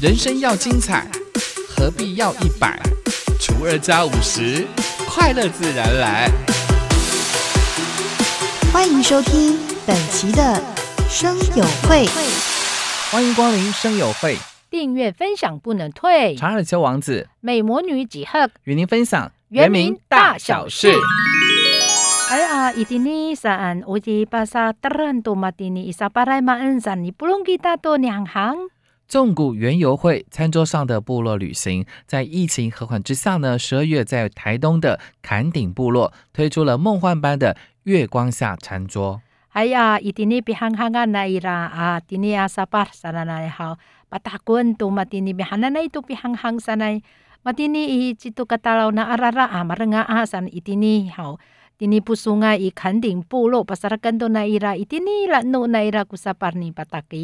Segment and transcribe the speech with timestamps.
[0.00, 1.06] 人生要精彩，
[1.68, 2.80] 何必要一百
[3.38, 4.66] 除二加五十？
[5.06, 6.26] 快乐自然来。
[8.72, 10.40] 欢迎收听本期的
[11.06, 12.06] 《生友会》，
[13.12, 14.36] 欢迎光临《生友会》。
[14.70, 16.34] 订阅分享不能退。
[16.34, 20.94] 查尔球王子，美魔女几赫与您分享原名大小事。
[29.10, 39.20] 纵谷原游会餐桌上的部落旅行，在疫情和缓之下呢，十二月在台东的坎顶部落推出了梦幻般的月光下餐桌。
[39.48, 43.76] 哎呀，伊蒂尼比憨憨啊那伊拉啊，蒂尼阿萨巴萨拉那也好，
[44.08, 47.02] 巴大滚都嘛蒂尼比憨憨那伊都比憨憨萨那，
[47.42, 51.36] 嘛蒂尼伊只都个大佬那阿拉拉啊嘛人啊阿萨伊蒂尼好，
[51.76, 57.16] 蒂尼不输啊伊坎顶部落巴萨拉根都那伊拉，伊蒂尼啦努那伊拉古萨巴尼巴达格。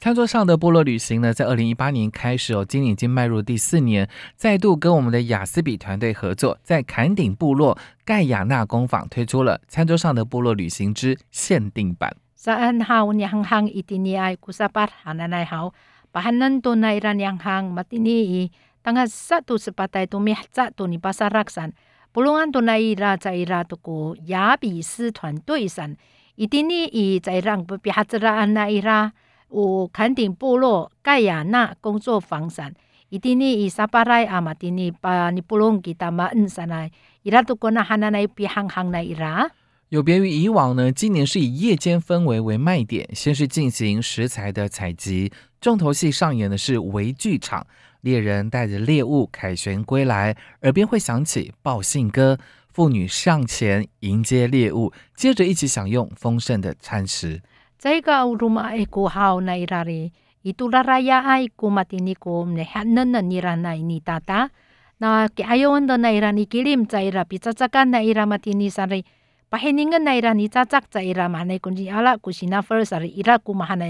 [0.00, 12.10] 餐桌上的部落旅行呢，在二零一八年开始哦，今年已经迈入第四年，再度跟我们的雅思比团队合作，在坎顶部落盖亚纳工坊推出了《餐桌上的部落旅行之限定版》。
[12.34, 15.72] 早安好，娘行伊蒂尼埃古萨巴哈奶奶好，
[16.12, 21.72] 巴哈南多奈拉娘行马蒂尼伊，当阿萨杜斯巴代多米哈扎多尼巴萨拉山，
[22.12, 25.96] 布隆安多奈伊拉在伊拉多古雅比斯团队山，
[26.34, 29.10] 伊蒂尼伊在让布比哈兹拉安奈伊拉。
[29.54, 32.74] 有坎顶部落盖亚纳工作房产，
[33.08, 36.90] 伊伫呢伊沙巴拉阿嘛伫呢巴尼布隆吉达马恩山来，
[37.22, 39.48] 伊拉都过那哈那来比行行来伊拉。
[39.90, 45.30] 有别于以往呢，今年是以夜间氛围为卖点，先是进行食材的采集，
[45.60, 47.64] 重头戏上演的是围剧场，
[48.00, 52.36] 猎人带着猎物凯旋归来，耳边会响起报信歌，
[52.72, 57.40] 妇女上前迎接猎物，接着一起享用丰盛的餐食。
[57.78, 60.12] 这个 rumah iku hau na irari
[60.44, 64.52] itularaya iku matiniku mnehanan na nirana ini tata.
[65.00, 69.04] Na ke ondo na irani kilim ca ira picacakan na ira matini sari.
[69.50, 73.86] Na irani cacak ca ira mahana iku ala kusina first sari ira ku mahana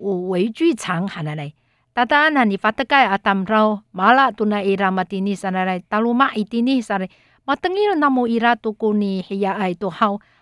[0.00, 1.52] U weiju chang hanalai.
[1.92, 7.08] tata ana ni fatakai atam rau mala tuna ira matini sanarai taluma itini sari.
[7.46, 10.20] Matengi namu ira tuku ni hiya ai tu hau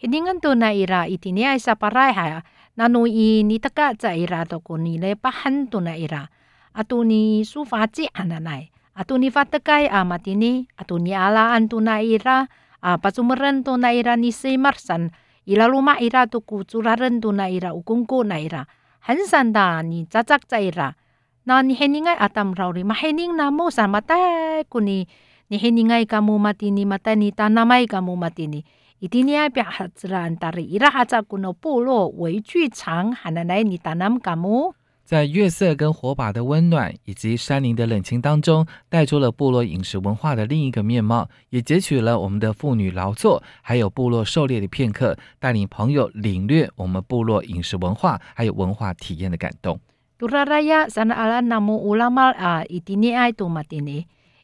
[0.00, 2.40] hiningan tu na ira itinia isa parai ha
[2.80, 6.32] nanu i ni taka za ira to ko ni le pahan tu na ira.
[6.72, 11.52] Atu ni su fa ji ananai atu ni fa takai a matini atu ni ala
[11.52, 12.48] an tu na ira.
[12.80, 15.12] A pasumeren tu na ira ni se marsan
[15.44, 17.76] ila luma ira tu ku curaren tu na ira.
[17.76, 18.64] Ukungku na ira.
[19.04, 20.96] Hansan da ni cacak za ira
[21.44, 23.92] na ni heningai atam rauri ma hening na mo san
[24.72, 25.04] kuni.
[25.50, 28.64] Ni heningai kamu matini matani ni tanamai kamu matini.
[31.22, 33.14] Kuno pulo 为剧场
[35.02, 49.80] 在月色跟火把的温暖以及山林的冷清当中，带出了部落饮食文化的另一个面貌，也截取了我们的妇女劳作，还有部落狩猎的片刻，带领朋友领略我们部落饮食文化还有文化体验的感动。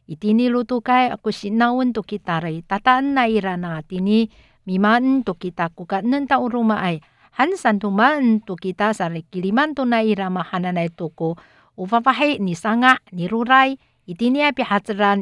[0.07, 4.31] Itini lutukai aku si sinawan to kita ray tataan na irana tini
[4.63, 7.03] mimaan to kita kuka nenta uruma ay
[7.35, 11.35] hansan tumaan to kita sari kiliman to na irama hananay toko
[11.75, 13.27] upapahay ni sanga ni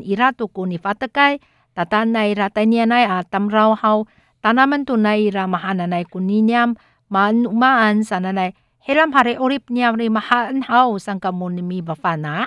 [0.06, 3.74] ira toko ni tataan na ira atam raw
[4.46, 6.78] tanaman to na ira mahananay kuniniam
[7.10, 8.54] maan umaan sananay
[8.86, 12.46] heram hari orip niyam ri mahaan haw sangkamun ni bafana.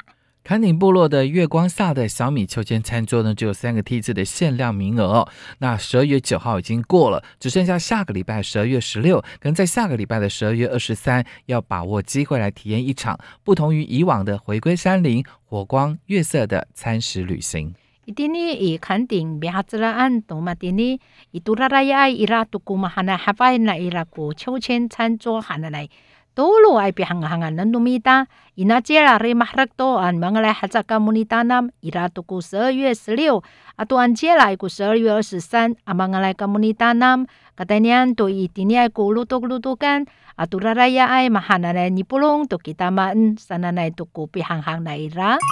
[0.49, 5.29] 坎顶部落的月光下的小米秋千餐桌呢，只有三个梯次的限量名额哦。
[5.59, 17.75] 那十二月九号已经过了，只剩下下个礼拜十二月十六，跟在下个礼拜的十二月二十三，要把握机会来体验一场不同于以往的回归山林、火光、月色的餐食旅行。
[18.06, 20.99] itini i kanting bihatsraan to matini
[21.31, 25.91] ituraraya ay ira to kumahana hafay na ira ko chouchen chancho hananay
[26.38, 32.38] Tolo ay pihangahangan ng numita, inachera re mahrakto an mga lahat sa kamunitanam, irato ko
[32.38, 33.43] sa 月 16,
[33.75, 37.26] ato an chela ay ko sa 23, ang mga lai kamunitanam,
[37.58, 40.06] katanian to itini ay ko lutok-lutukan,
[40.38, 45.43] atu raraya ay mahananay ni pulong to kita maan sananay to ko pihanghang na ira.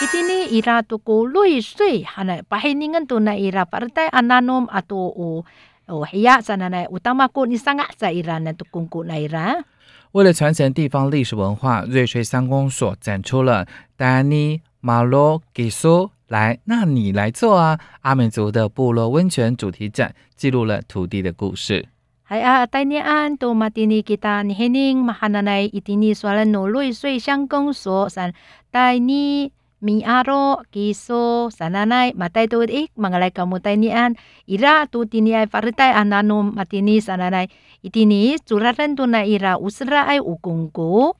[0.00, 5.44] Itini ira to ko lui sui hanay pahiningan to na ira partay ananom ato o
[10.12, 13.66] 为了传承地方历史文化，瑞穗三公所展出了
[13.96, 17.78] 丹尼马洛给苏来，那你来做啊！
[18.00, 21.88] 阿美族的部落温泉主题展，记录了土地的故事。
[22.24, 28.32] 哎呀，丹尼安多马蒂尼给他尼黑宁马哈奶奶伊蒂尼说了努瑞穗三公所三
[28.70, 29.52] 丹尼。
[29.84, 34.16] miaro kiso sananai matai tu ik mangalai kamu tai nian.
[34.48, 37.52] Ira tu tiniai paritai ananu matini sananai.
[37.84, 41.12] Itini curaren tu na ira usra ai ukungku.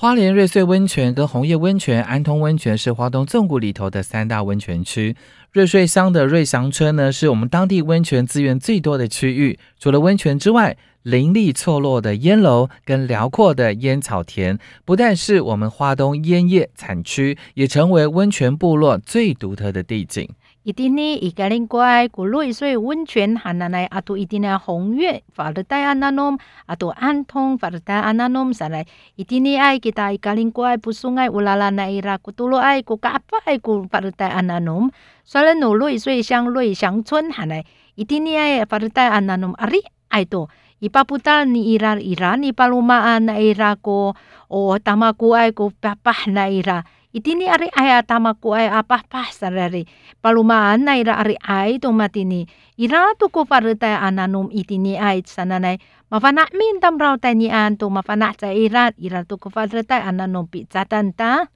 [0.00, 5.14] 花莲瑞穗温泉跟红叶温泉、安通温泉是花东纵谷里头的三大温泉区。
[5.52, 9.58] 瑞穗乡的瑞祥村呢，是我们当地温泉资源最多的区域。
[9.78, 20.26] 除了温泉之外，林立错落的烟楼跟辽阔的烟草田，不但是我们花东烟叶产区，也成为温泉部落最独特的地景。
[20.60, 26.36] Itini ikaling kuay kuloy soy 温泉 hananay ato itina hongye faratay ananom
[26.68, 28.84] ato antong faratay ananom sanay
[29.16, 33.88] itini ay kita ikaling kuay pusungay ulala na ira kutulo ay ku kaapa ay ku
[33.88, 34.92] faratay ananom
[35.24, 37.64] sala no loy soy siyang loy siyang chun hanay
[37.96, 39.80] itini ay faratay ananom ari
[40.12, 40.52] ay to
[40.84, 44.12] ipaputal ni ira ira ni palumaan na ira ko
[44.52, 49.02] o tama ko ay ko papah na ira itini ari ay tama ko ay apa
[49.02, 49.82] pa sarari
[50.22, 52.46] palumaan na ira ari ay tumatini
[52.78, 57.90] ira tu ko paruta ananum itini ay sananay mafana min tam raw tani an to
[57.90, 61.50] mafana sa ira ira tu ko paruta ananum pizzatan ta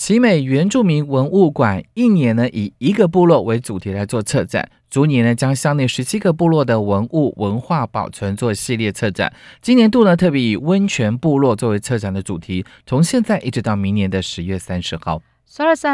[0.00, 9.32] 奇美原住民文物馆一年呢以一个部落为主题来做策展，逐年呢将乡内十七个部落的文物文化保存做系列策展。
[9.62, 15.22] 今年度呢特别以温泉部落作为策展的主题从现在一直到明年的十月三十号。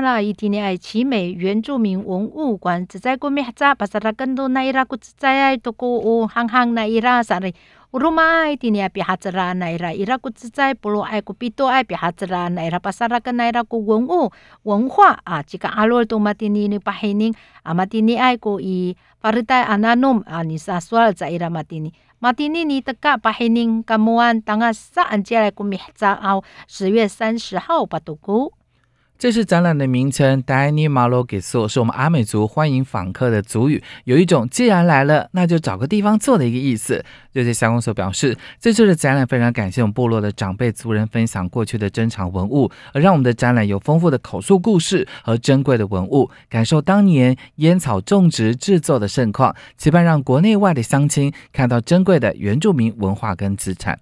[0.01, 0.21] 拉
[0.63, 2.87] 爱奇美原住民文物馆
[7.97, 12.53] ay tini ay pihatsara na ira ira ku tsaya pulo ay ku pito ay pihatsara
[12.53, 14.29] na ira pasara ka na ira ku wengu
[14.69, 17.33] wenhua a chika alol to matini ni pahining
[17.65, 18.93] a matini ay ko i
[19.25, 25.25] paritai ananom a ni saswal sa ira matini matini ni teka pahining kamuan tanga saan
[25.25, 28.53] jia ku mihza au 十月三十号 patuku
[29.19, 37.03] 这是展览的名称 d a n i Malo g i s o 是我们阿美族欢迎访客的族语，有一种既然来了，那就找个地方坐的一个意思。
[37.33, 53.99] 这些乡公所表示，这次的展览非常感谢我们部落的长辈族人分享过去的珍藏文物，而让我们的展览有丰富的口述故事和珍贵的文物，感受当年烟草种植制作的盛况，期盼让国内外的乡亲看到珍贵的原住民文化跟资产。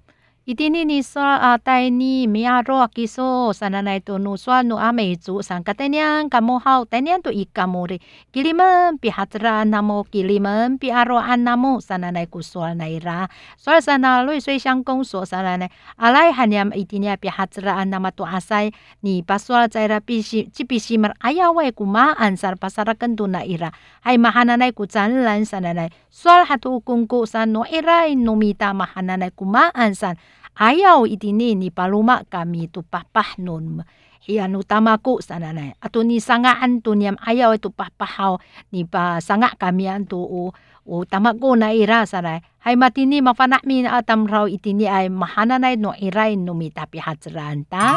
[0.47, 7.99] 一定呢，你说啊，带你米阿罗基说，三奶奶都努说努阿美族，三个爹娘干么好，爹娘都一干么的，
[8.31, 13.27] 给你们比哈子啦，那么给你们比阿罗安那么，三奶奶古说来啦，
[13.57, 18.71] 所以三奶奶水相公说三奶奶，阿来喊你们一定要比哈子啦，那么多阿塞，
[19.01, 30.15] 你把说在啦，必须这必须嘛，哎呀喂，古妈安萨巴萨拉跟多那伊啦，还嘛哈奶奶古赞兰三奶奶，说哈都公古三诺伊来诺米达嘛哈奶奶古妈安萨。
[30.59, 33.83] ayaw iti ni paluma kami tu papahnon
[34.25, 35.77] iyan utamaku sananay.
[35.81, 38.41] Atu ni sanga antu niyam ayaw itu papahau
[38.73, 40.53] ni pa sanga kami antu u
[40.85, 42.41] o tamako na ira sanay.
[42.65, 47.97] Hay matini min atam raw itini ay mahananay no iray tapi mitapihatran ta.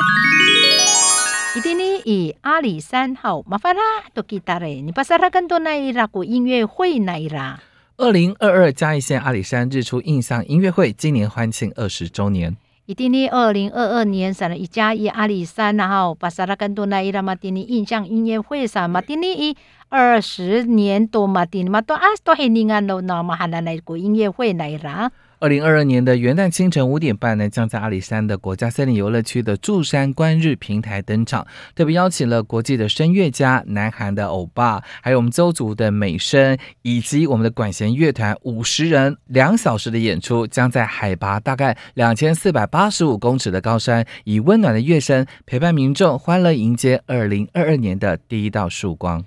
[1.56, 4.84] Itini i ali san hao mafara to kita re.
[4.84, 7.67] Ni pasarakan to na ira ku ingwe hui na ira.
[8.00, 12.56] 二零二二嘉义县阿里山日出印象音乐会今年欢庆二十周年。
[12.86, 17.04] 一定呢，二零二二年省了一加一阿里山，然后巴啥拉更多呢？
[17.04, 19.58] 伊拉嘛，定呢印象音乐会上嘛，定呢一
[19.90, 25.12] 二十年多嘛定嘛，都啊都很平安了，那么还能来个音乐会来啦。
[25.40, 49.24] 二零二二年的元旦清晨五点半呢，将在阿里山的国家森林游乐区的柱山观日平台登场，特别邀请了国际的声乐家、南韩的欧巴，还有我们邹族的美声，以及我们的管弦乐团五十人，两小时的演出将在海拔大概两千四百八十五公尺的高山，以温暖的乐声陪伴民众，欢乐迎接二零二二年的第一道曙光。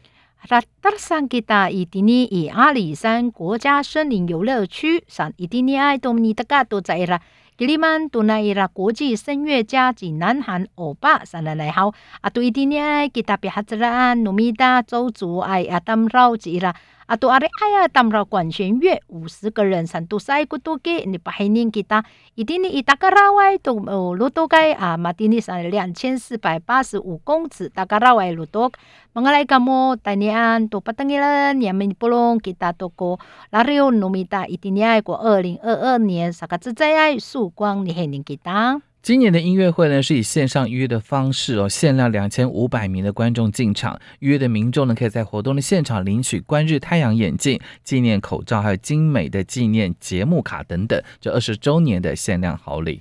[0.48, 7.20] 拉达桑吉达伊迪尼伊阿里山国家森林游乐区，上伊迪尼爱多米达嘎都在啦。
[7.58, 11.92] 吉里曼多奈伊拉国际声乐家及南韩欧巴，上来来好。
[12.22, 16.74] 阿多伊迪尼埃吉他比哈子啦安努米达周族爱亚当绕吉啦。
[17.10, 22.04] 啊，都阿里哎呀，当了管弦乐五十个人，三都赛古多给你把黑年给他，
[22.36, 28.70] 一定你一大个拉外都哦，路多该啊，马丁尼山两千四百八十五公尺，大个拉外路多。
[29.12, 33.18] Mengalai kamu tanian tu patangilan yang menipulong kita toko
[33.50, 38.80] lario numita itiniai 过二零二二年，萨卡兹在爱曙光你黑年给他。
[39.02, 43.98] 今年的音乐会呢，是以线上预约的方式哦，限量两千五百名的观众进场。
[44.18, 53.00] 预约的民众呢，可以在活动的现场领取观日太阳眼镜、纪念口罩，还有精美的纪念节目卡等等，这二十周年的限量好礼。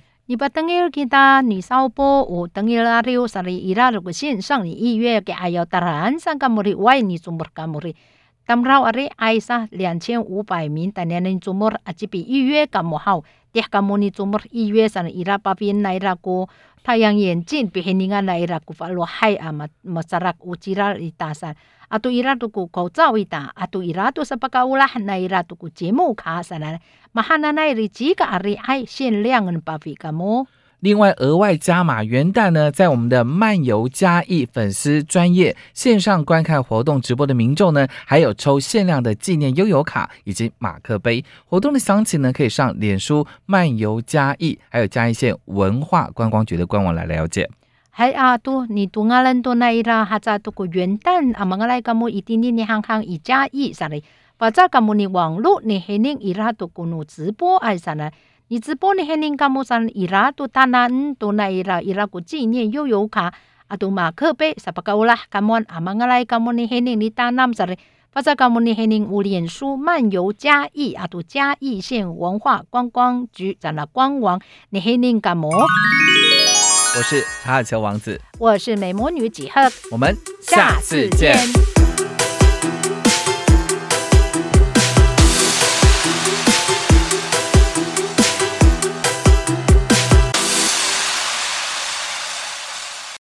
[8.56, 8.64] 木里。
[8.64, 13.22] Tam rau are aisa 两千五百名，但年龄 umur 啊，这比预约咁好。
[13.52, 16.48] Dia kamu ni umur 预约上 ira papin na ira ko
[16.84, 21.54] tayang yenjin pihiningan na ira ko falo hai ama masarak ucira itasan.
[21.90, 25.54] Ato ira to ko kau zao ita, ato ira to sa pakaulah na ira to
[25.54, 26.78] ko jemu ka sana.
[27.14, 30.46] Mahana na iri jika ari ai 限量的 papi kamu.
[30.80, 41.22] 另外，额外加码元旦呢，在我们的漫游嘉义粉丝专业线上观看活动直播的民众呢，还有抽限量的纪念悠游卡以及马克杯。
[41.44, 47.46] 活动的详情呢，可以上脸书漫游嘉义，还有嘉义县文化观光局的官网来了解。
[47.90, 54.02] 还啊，都你都阿人多那伊拉哈在都过元旦啊，mga 来 kamu 一定你行行一嘉义啥嘞？
[54.38, 57.94] 把这 kamu 你网络你黑宁伊拉多过努直播爱啥
[58.50, 58.52] 呢？
[58.52, 63.32] 你直播你黑宁干么上伊拉都大南都那伊拉伊拉个纪念悠游卡
[63.68, 67.78] 阿都马克杯啥不够啦？kamu 啊 mga 来 kamu 你黑宁你大南啥嘞？
[68.10, 74.40] 发在 kamu 你黑宁有脸书漫游嘉义啊都嘉义县文化观光局在那官网
[74.70, 75.48] 你黑宁干么？
[76.96, 81.36] 我是查尔乔王子，我是美魔女几何，我们下次见。